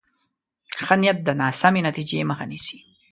ښه 0.83 0.95
نیت 1.01 1.17
د 1.23 1.29
ناسمې 1.41 1.81
نتیجې 1.87 2.19
مخه 2.29 2.45
نیسي. 2.51 2.77